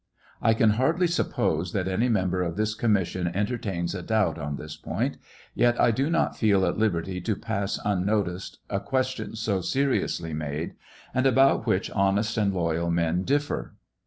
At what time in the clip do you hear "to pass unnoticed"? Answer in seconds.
7.21-8.57